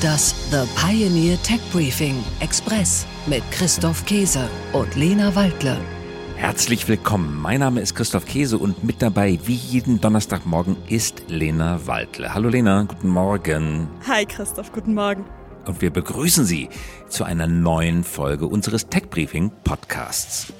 Das 0.00 0.34
The 0.50 0.62
Pioneer 0.76 1.36
Tech 1.42 1.60
Briefing 1.72 2.24
Express 2.38 3.04
mit 3.26 3.42
Christoph 3.50 4.06
Käse 4.06 4.48
und 4.72 4.94
Lena 4.94 5.34
Waldle. 5.34 5.76
Herzlich 6.36 6.88
willkommen. 6.88 7.36
Mein 7.36 7.60
Name 7.60 7.80
ist 7.80 7.96
Christoph 7.96 8.24
Käse 8.24 8.56
und 8.56 8.82
mit 8.82 9.02
dabei, 9.02 9.38
wie 9.44 9.56
jeden 9.56 10.00
Donnerstagmorgen, 10.00 10.76
ist 10.88 11.24
Lena 11.28 11.86
Waldle. 11.86 12.32
Hallo 12.32 12.48
Lena, 12.48 12.84
guten 12.84 13.08
Morgen. 13.08 13.88
Hi 14.06 14.24
Christoph, 14.24 14.72
guten 14.72 14.94
Morgen. 14.94 15.24
Und 15.66 15.82
wir 15.82 15.90
begrüßen 15.90 16.46
Sie 16.46 16.70
zu 17.08 17.24
einer 17.24 17.46
neuen 17.46 18.04
Folge 18.04 18.46
unseres 18.46 18.88
Tech 18.88 19.10
Briefing 19.10 19.50
Podcasts. 19.64 20.52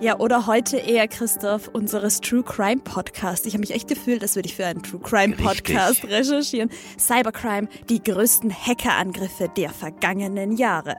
Ja, 0.00 0.20
oder 0.20 0.46
heute 0.46 0.76
eher, 0.76 1.08
Christoph, 1.08 1.66
unseres 1.72 2.20
True 2.20 2.44
Crime 2.44 2.80
Podcast. 2.80 3.46
Ich 3.46 3.54
habe 3.54 3.60
mich 3.60 3.72
echt 3.72 3.88
gefühlt, 3.88 4.22
als 4.22 4.36
würde 4.36 4.48
ich 4.48 4.54
für 4.54 4.64
einen 4.64 4.80
True 4.80 5.00
Crime 5.00 5.34
Podcast 5.34 6.04
Richtig. 6.04 6.10
recherchieren. 6.10 6.70
Cybercrime, 6.96 7.68
die 7.88 8.00
größten 8.00 8.52
Hackerangriffe 8.54 9.50
der 9.56 9.70
vergangenen 9.70 10.56
Jahre. 10.56 10.98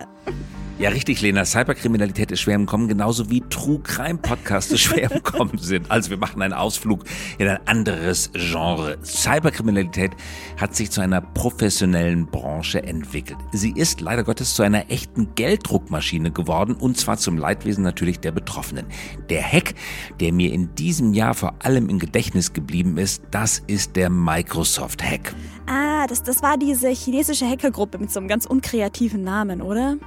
Ja, 0.79 0.91
richtig, 0.91 1.19
Lena. 1.19 1.43
Cyberkriminalität 1.43 2.31
ist 2.31 2.39
schwer 2.39 2.55
im 2.55 2.65
Kommen, 2.65 2.87
genauso 2.87 3.29
wie 3.29 3.41
True 3.41 3.81
Crime 3.83 4.17
Podcasts 4.17 4.79
schwer 4.79 5.11
im 5.11 5.21
Kommen 5.23 5.57
sind. 5.57 5.91
Also 5.91 6.09
wir 6.09 6.15
machen 6.15 6.41
einen 6.41 6.53
Ausflug 6.53 7.03
in 7.37 7.49
ein 7.49 7.59
anderes 7.67 8.31
Genre. 8.31 8.97
Cyberkriminalität 9.03 10.11
hat 10.55 10.77
sich 10.77 10.89
zu 10.89 11.01
einer 11.01 11.19
professionellen 11.19 12.27
Branche 12.27 12.81
entwickelt. 12.81 13.37
Sie 13.51 13.71
ist 13.71 13.99
leider 13.99 14.23
Gottes 14.23 14.55
zu 14.55 14.63
einer 14.63 14.89
echten 14.89 15.35
Gelddruckmaschine 15.35 16.31
geworden 16.31 16.75
und 16.75 16.97
zwar 16.97 17.17
zum 17.17 17.37
Leidwesen 17.37 17.83
natürlich 17.83 18.21
der 18.21 18.31
Betroffenen. 18.31 18.85
Der 19.29 19.43
Hack, 19.43 19.73
der 20.21 20.31
mir 20.31 20.53
in 20.53 20.75
diesem 20.75 21.13
Jahr 21.13 21.33
vor 21.33 21.55
allem 21.59 21.89
im 21.89 21.99
Gedächtnis 21.99 22.53
geblieben 22.53 22.97
ist, 22.97 23.21
das 23.31 23.61
ist 23.67 23.97
der 23.97 24.09
Microsoft 24.09 25.03
Hack. 25.03 25.35
Ah, 25.67 26.07
das, 26.07 26.23
das 26.23 26.41
war 26.41 26.57
diese 26.57 26.87
chinesische 26.87 27.45
Hackergruppe 27.45 27.97
mit 27.97 28.11
so 28.11 28.21
einem 28.21 28.29
ganz 28.29 28.45
unkreativen 28.45 29.23
Namen, 29.25 29.61
oder? 29.61 29.97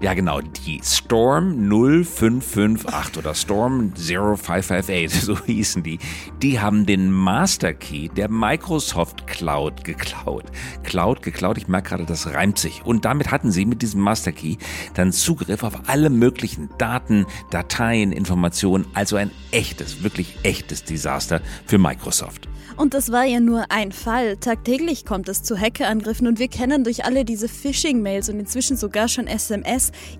Ja, 0.00 0.14
genau, 0.14 0.40
die 0.40 0.80
Storm 0.84 1.68
0558 1.68 3.18
oder 3.18 3.34
Storm 3.34 3.92
0558, 3.96 5.20
so 5.22 5.38
hießen 5.44 5.82
die. 5.82 5.98
Die 6.42 6.60
haben 6.60 6.86
den 6.86 7.10
Master 7.10 7.72
Key 7.72 8.08
der 8.08 8.28
Microsoft 8.28 9.26
Cloud 9.26 9.84
geklaut. 9.84 10.44
Cloud 10.82 11.22
geklaut, 11.22 11.58
ich 11.58 11.68
merke 11.68 11.90
gerade, 11.90 12.04
das 12.04 12.26
reimt 12.26 12.58
sich. 12.58 12.84
Und 12.84 13.04
damit 13.04 13.30
hatten 13.30 13.50
sie 13.50 13.64
mit 13.64 13.82
diesem 13.82 14.00
Master 14.00 14.32
Key 14.32 14.56
dann 14.94 15.12
Zugriff 15.12 15.62
auf 15.62 15.88
alle 15.88 16.10
möglichen 16.10 16.68
Daten, 16.78 17.26
Dateien, 17.50 18.12
Informationen. 18.12 18.86
Also 18.94 19.16
ein 19.16 19.30
echtes, 19.50 20.02
wirklich 20.02 20.36
echtes 20.42 20.84
Desaster 20.84 21.40
für 21.66 21.78
Microsoft. 21.78 22.48
Und 22.76 22.92
das 22.92 23.10
war 23.10 23.24
ja 23.24 23.40
nur 23.40 23.70
ein 23.70 23.90
Fall. 23.90 24.36
Tagtäglich 24.36 25.06
kommt 25.06 25.30
es 25.30 25.42
zu 25.42 25.58
Hackerangriffen 25.58 26.26
und 26.26 26.38
wir 26.38 26.48
kennen 26.48 26.84
durch 26.84 27.06
alle 27.06 27.24
diese 27.24 27.48
Phishing-Mails 27.48 28.28
und 28.28 28.38
inzwischen 28.38 28.76
sogar 28.76 29.08
schon 29.08 29.26
SMS. 29.26 29.55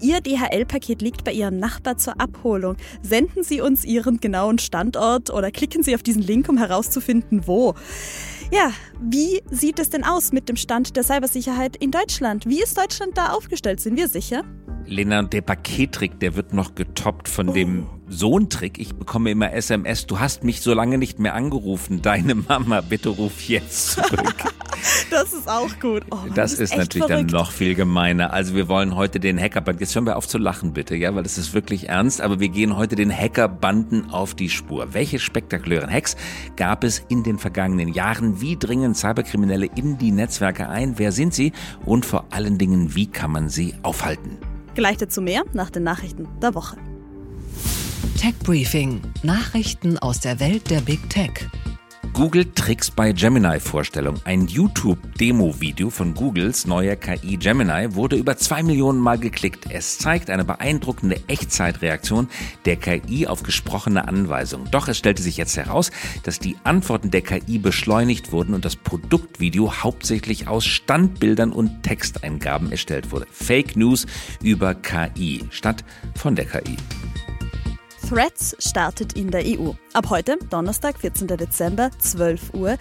Ihr 0.00 0.20
DHL-Paket 0.20 1.02
liegt 1.02 1.24
bei 1.24 1.32
Ihrem 1.32 1.58
Nachbar 1.58 1.96
zur 1.96 2.20
Abholung. 2.20 2.76
Senden 3.02 3.42
Sie 3.42 3.60
uns 3.60 3.84
Ihren 3.84 4.18
genauen 4.20 4.58
Standort 4.58 5.30
oder 5.30 5.50
klicken 5.50 5.82
Sie 5.82 5.94
auf 5.94 6.02
diesen 6.02 6.22
Link, 6.22 6.48
um 6.48 6.58
herauszufinden, 6.58 7.46
wo. 7.46 7.74
Ja, 8.52 8.70
wie 9.00 9.42
sieht 9.50 9.78
es 9.78 9.90
denn 9.90 10.04
aus 10.04 10.32
mit 10.32 10.48
dem 10.48 10.56
Stand 10.56 10.96
der 10.96 11.02
Cybersicherheit 11.02 11.76
in 11.76 11.90
Deutschland? 11.90 12.46
Wie 12.46 12.62
ist 12.62 12.78
Deutschland 12.78 13.18
da 13.18 13.32
aufgestellt? 13.32 13.80
Sind 13.80 13.96
wir 13.96 14.08
sicher? 14.08 14.44
Lena, 14.86 15.22
der 15.22 15.40
Pakettrick, 15.40 16.20
der 16.20 16.36
wird 16.36 16.52
noch 16.52 16.74
getoppt 16.76 17.28
von 17.28 17.48
oh. 17.48 17.52
dem 17.52 17.86
Sohntrick. 18.08 18.78
Ich 18.78 18.94
bekomme 18.94 19.30
immer 19.30 19.52
SMS, 19.52 20.06
du 20.06 20.20
hast 20.20 20.44
mich 20.44 20.60
so 20.60 20.74
lange 20.74 20.96
nicht 20.96 21.18
mehr 21.18 21.34
angerufen. 21.34 22.02
Deine 22.02 22.36
Mama, 22.36 22.80
bitte 22.82 23.08
ruf 23.08 23.48
jetzt 23.48 23.92
zurück. 23.92 24.44
das 25.10 25.32
ist 25.32 25.48
auch 25.48 25.78
gut. 25.80 26.02
Oh, 26.10 26.16
Mann, 26.16 26.34
das, 26.34 26.52
das, 26.52 26.60
ist, 26.60 26.72
ist 26.72 26.76
natürlich 26.76 27.06
verrückt. 27.06 27.32
dann 27.32 27.40
noch 27.40 27.50
viel 27.50 27.74
gemeiner. 27.74 28.32
Also 28.32 28.54
wir 28.54 28.68
wollen 28.68 28.94
heute 28.94 29.20
den 29.20 29.38
Hackerband, 29.38 29.80
jetzt 29.80 29.94
hören 29.94 30.06
wir 30.06 30.16
auf 30.16 30.28
zu 30.28 30.38
lachen 30.38 30.72
bitte, 30.72 30.96
ja, 30.96 31.14
weil 31.14 31.22
das 31.22 31.38
ist 31.38 31.54
wirklich 31.54 31.88
ernst, 31.88 32.20
aber 32.20 32.40
wir 32.40 32.48
gehen 32.48 32.76
heute 32.76 32.96
den 32.96 33.10
Hackerbanden 33.10 34.10
auf 34.10 34.34
die 34.34 34.48
Spur. 34.48 34.94
Welche 34.94 35.18
spektakulären 35.18 35.90
Hacks 35.90 36.16
gab 36.56 36.84
es 36.84 37.02
in 37.08 37.22
den 37.22 37.38
vergangenen 37.38 37.88
Jahren? 37.88 38.40
Wie 38.40 38.56
dringen 38.56 38.94
Cyberkriminelle 38.94 39.66
in 39.74 39.98
die 39.98 40.12
Netzwerke 40.12 40.68
ein? 40.68 40.98
Wer 40.98 41.12
sind 41.12 41.34
sie? 41.34 41.52
Und 41.84 42.06
vor 42.06 42.26
allen 42.30 42.58
Dingen, 42.58 42.94
wie 42.94 43.06
kann 43.06 43.30
man 43.30 43.48
sie 43.48 43.74
aufhalten? 43.82 44.38
Gleich 44.74 44.98
dazu 44.98 45.22
mehr 45.22 45.42
nach 45.54 45.70
den 45.70 45.84
Nachrichten 45.84 46.28
der 46.42 46.54
Woche. 46.54 46.76
Tech 48.20 48.34
Briefing: 48.44 49.02
Nachrichten 49.22 49.98
aus 49.98 50.20
der 50.20 50.40
Welt 50.40 50.70
der 50.70 50.80
Big 50.80 51.08
Tech. 51.10 51.48
Google 52.16 52.46
Tricks 52.54 52.90
bei 52.90 53.12
Gemini 53.12 53.60
Vorstellung. 53.60 54.14
Ein 54.24 54.46
YouTube-Demo-Video 54.46 55.90
von 55.90 56.14
Googles 56.14 56.66
neuer 56.66 56.96
KI 56.96 57.36
Gemini 57.36 57.94
wurde 57.94 58.16
über 58.16 58.38
zwei 58.38 58.62
Millionen 58.62 58.98
Mal 58.98 59.18
geklickt. 59.18 59.66
Es 59.68 59.98
zeigt 59.98 60.30
eine 60.30 60.46
beeindruckende 60.46 61.20
Echtzeitreaktion 61.26 62.28
der 62.64 62.76
KI 62.76 63.26
auf 63.26 63.42
gesprochene 63.42 64.08
Anweisungen. 64.08 64.70
Doch 64.70 64.88
es 64.88 64.96
stellte 64.96 65.22
sich 65.22 65.36
jetzt 65.36 65.58
heraus, 65.58 65.90
dass 66.22 66.38
die 66.38 66.56
Antworten 66.64 67.10
der 67.10 67.20
KI 67.20 67.58
beschleunigt 67.58 68.32
wurden 68.32 68.54
und 68.54 68.64
das 68.64 68.76
Produktvideo 68.76 69.82
hauptsächlich 69.82 70.48
aus 70.48 70.64
Standbildern 70.64 71.52
und 71.52 71.82
Texteingaben 71.82 72.70
erstellt 72.70 73.12
wurde. 73.12 73.26
Fake 73.30 73.76
News 73.76 74.06
über 74.42 74.74
KI 74.74 75.44
statt 75.50 75.84
von 76.14 76.34
der 76.34 76.46
KI. 76.46 76.78
Threads 78.08 78.54
startet 78.60 79.14
in 79.14 79.32
der 79.32 79.42
EU. 79.44 79.72
Ab 79.92 80.10
heute, 80.10 80.38
Donnerstag, 80.48 80.96
14. 81.00 81.26
Dezember, 81.26 81.90
12 81.98 82.54
Uhr, 82.54 82.76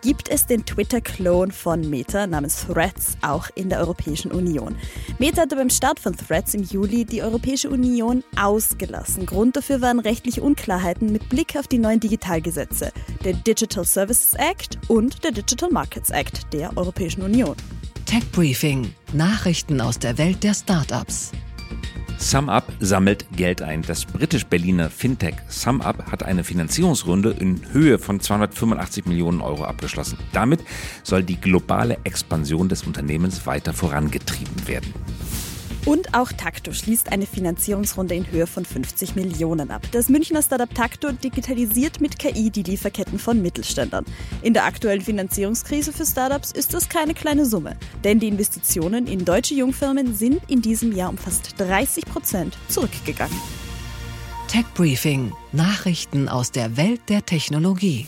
gibt 0.00 0.30
es 0.30 0.46
den 0.46 0.64
Twitter-Klon 0.64 1.52
von 1.52 1.90
Meta 1.90 2.26
namens 2.26 2.66
Threads 2.66 3.18
auch 3.20 3.50
in 3.54 3.68
der 3.68 3.80
Europäischen 3.80 4.32
Union. 4.32 4.74
Meta 5.18 5.42
hatte 5.42 5.56
beim 5.56 5.68
Start 5.68 6.00
von 6.00 6.16
Threads 6.16 6.54
im 6.54 6.62
Juli 6.62 7.04
die 7.04 7.22
Europäische 7.22 7.68
Union 7.68 8.24
ausgelassen. 8.40 9.26
Grund 9.26 9.56
dafür 9.56 9.82
waren 9.82 10.00
rechtliche 10.00 10.40
Unklarheiten 10.40 11.12
mit 11.12 11.28
Blick 11.28 11.54
auf 11.56 11.68
die 11.68 11.78
neuen 11.78 12.00
Digitalgesetze, 12.00 12.92
der 13.24 13.34
Digital 13.34 13.84
Services 13.84 14.32
Act 14.34 14.78
und 14.88 15.22
der 15.22 15.32
Digital 15.32 15.68
Markets 15.70 16.08
Act 16.08 16.50
der 16.54 16.74
Europäischen 16.78 17.20
Union. 17.20 17.56
Tech 18.06 18.24
Briefing: 18.32 18.94
Nachrichten 19.12 19.82
aus 19.82 19.98
der 19.98 20.16
Welt 20.16 20.42
der 20.42 20.54
Startups. 20.54 21.32
SumUp 22.22 22.72
sammelt 22.78 23.26
Geld 23.34 23.62
ein. 23.62 23.82
Das 23.82 24.04
britisch-Berliner 24.04 24.90
Fintech 24.90 25.34
SumUp 25.48 26.06
hat 26.12 26.22
eine 26.22 26.44
Finanzierungsrunde 26.44 27.30
in 27.30 27.60
Höhe 27.72 27.98
von 27.98 28.20
285 28.20 29.06
Millionen 29.06 29.40
Euro 29.40 29.64
abgeschlossen. 29.64 30.16
Damit 30.32 30.60
soll 31.02 31.24
die 31.24 31.40
globale 31.40 31.98
Expansion 32.04 32.68
des 32.68 32.84
Unternehmens 32.84 33.44
weiter 33.44 33.72
vorangetrieben 33.72 34.68
werden. 34.68 34.94
Und 35.84 36.14
auch 36.14 36.30
Takto 36.30 36.72
schließt 36.72 37.10
eine 37.10 37.26
Finanzierungsrunde 37.26 38.14
in 38.14 38.30
Höhe 38.30 38.46
von 38.46 38.64
50 38.64 39.16
Millionen 39.16 39.70
ab. 39.72 39.82
Das 39.90 40.08
Münchner 40.08 40.40
Startup 40.40 40.72
Takto 40.72 41.10
digitalisiert 41.10 42.00
mit 42.00 42.20
KI 42.20 42.50
die 42.50 42.62
Lieferketten 42.62 43.18
von 43.18 43.42
Mittelständlern. 43.42 44.04
In 44.42 44.54
der 44.54 44.64
aktuellen 44.64 45.00
Finanzierungskrise 45.00 45.92
für 45.92 46.06
Startups 46.06 46.52
ist 46.52 46.72
das 46.72 46.88
keine 46.88 47.14
kleine 47.14 47.46
Summe, 47.46 47.76
denn 48.04 48.20
die 48.20 48.28
Investitionen 48.28 49.08
in 49.08 49.24
deutsche 49.24 49.54
Jungfirmen 49.54 50.14
sind 50.14 50.40
in 50.48 50.62
diesem 50.62 50.92
Jahr 50.92 51.10
um 51.10 51.18
fast 51.18 51.54
30 51.58 52.04
Prozent 52.04 52.56
zurückgegangen. 52.68 53.36
Tech 54.46 54.66
Briefing: 54.74 55.32
Nachrichten 55.50 56.28
aus 56.28 56.52
der 56.52 56.76
Welt 56.76 57.00
der 57.08 57.26
Technologie. 57.26 58.06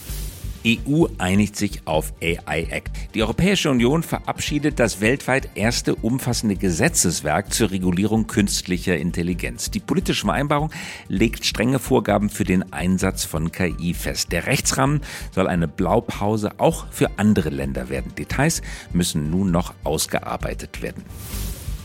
EU 0.67 1.07
einigt 1.19 1.57
sich 1.57 1.87
auf 1.87 2.15
AI 2.23 2.69
Act. 2.71 2.91
Die 3.15 3.23
Europäische 3.23 3.71
Union 3.71 4.03
verabschiedet 4.03 4.81
das 4.81 5.01
weltweit 5.01 5.51
erste 5.55 5.95
umfassende 5.95 6.57
Gesetzeswerk 6.57 7.53
zur 7.53 7.71
Regulierung 7.71 8.27
künstlicher 8.27 8.97
Intelligenz. 8.97 9.71
Die 9.71 9.81
politische 9.81 10.25
Vereinbarung 10.27 10.71
legt 11.09 11.45
strenge 11.45 11.79
Vorgaben 11.79 12.31
für 12.31 12.45
den 12.45 12.73
Einsatz 12.73 13.25
von 13.25 13.53
KI 13.53 13.95
fest. 13.95 14.33
Der 14.33 14.47
Rechtsrahmen 14.47 15.03
soll 15.33 15.49
eine 15.49 15.69
Blaupause 15.69 16.53
auch 16.59 16.87
für 16.91 17.11
andere 17.19 17.51
Länder 17.51 17.91
werden. 17.91 18.15
Details 18.15 18.63
müssen 18.93 19.31
nun 19.31 19.51
noch 19.51 19.75
ausgearbeitet 19.85 20.81
werden. 20.81 21.05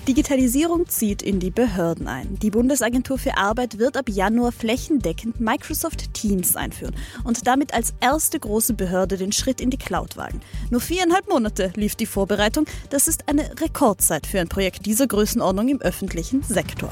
Digitalisierung 0.09 0.87
zieht 0.87 1.21
in 1.21 1.39
die 1.39 1.51
Behörden 1.51 2.07
ein. 2.07 2.39
Die 2.39 2.49
Bundesagentur 2.49 3.19
für 3.19 3.37
Arbeit 3.37 3.77
wird 3.77 3.95
ab 3.95 4.09
Januar 4.09 4.51
flächendeckend 4.51 5.39
Microsoft 5.39 6.15
Teams 6.15 6.55
einführen 6.55 6.95
und 7.25 7.45
damit 7.45 7.75
als 7.75 7.93
erste 7.99 8.39
große 8.39 8.73
Behörde 8.73 9.17
den 9.17 9.31
Schritt 9.31 9.61
in 9.61 9.69
die 9.69 9.77
Cloud 9.77 10.17
wagen. 10.17 10.41
Nur 10.71 10.81
viereinhalb 10.81 11.29
Monate 11.29 11.71
lief 11.75 11.93
die 11.93 12.07
Vorbereitung. 12.07 12.65
Das 12.89 13.07
ist 13.07 13.29
eine 13.29 13.51
Rekordzeit 13.61 14.25
für 14.25 14.39
ein 14.39 14.49
Projekt 14.49 14.87
dieser 14.87 15.05
Größenordnung 15.05 15.69
im 15.69 15.79
öffentlichen 15.79 16.41
Sektor. 16.41 16.91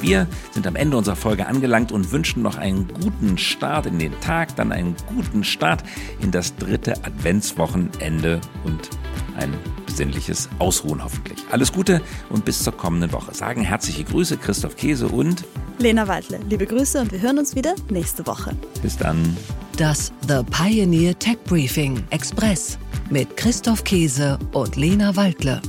Wir 0.00 0.28
sind 0.52 0.66
am 0.66 0.76
Ende 0.76 0.96
unserer 0.96 1.16
Folge 1.16 1.46
angelangt 1.46 1.90
und 1.90 2.12
wünschen 2.12 2.42
noch 2.42 2.56
einen 2.56 2.86
guten 2.88 3.36
Start 3.36 3.86
in 3.86 3.98
den 3.98 4.18
Tag, 4.20 4.54
dann 4.56 4.70
einen 4.70 4.94
guten 5.06 5.42
Start 5.42 5.82
in 6.20 6.30
das 6.30 6.54
dritte 6.56 6.96
Adventswochenende 7.04 8.40
und 8.64 8.90
ein 9.36 9.52
besinnliches 9.86 10.48
Ausruhen 10.58 11.02
hoffentlich. 11.02 11.38
Alles 11.50 11.72
Gute 11.72 12.00
und 12.30 12.44
bis 12.44 12.62
zur 12.62 12.76
kommenden 12.76 13.12
Woche. 13.12 13.34
Sagen 13.34 13.62
herzliche 13.62 14.04
Grüße 14.04 14.36
Christoph 14.36 14.76
Käse 14.76 15.08
und 15.08 15.44
Lena 15.78 16.06
Waldle. 16.06 16.40
Liebe 16.48 16.66
Grüße 16.66 17.00
und 17.00 17.12
wir 17.12 17.20
hören 17.20 17.38
uns 17.38 17.54
wieder 17.54 17.74
nächste 17.90 18.26
Woche. 18.26 18.56
Bis 18.82 18.96
dann. 18.96 19.36
Das 19.76 20.12
The 20.26 20.42
Pioneer 20.50 21.18
Tech 21.18 21.38
Briefing 21.44 22.02
Express 22.10 22.78
mit 23.10 23.36
Christoph 23.36 23.84
Käse 23.84 24.38
und 24.52 24.76
Lena 24.76 25.14
Waldle. 25.14 25.62